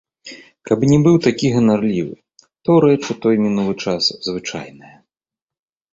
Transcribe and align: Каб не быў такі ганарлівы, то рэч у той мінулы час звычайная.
Каб 0.67 0.79
не 0.91 0.97
быў 1.07 1.15
такі 1.25 1.51
ганарлівы, 1.57 2.15
то 2.69 2.79
рэч 2.85 2.99
у 3.15 3.19
той 3.27 3.35
мінулы 3.45 3.73
час 3.87 4.03
звычайная. 4.29 4.95